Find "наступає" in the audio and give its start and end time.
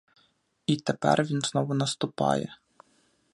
1.73-2.57